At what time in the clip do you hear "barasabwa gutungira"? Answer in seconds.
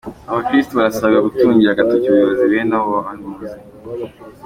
0.79-1.69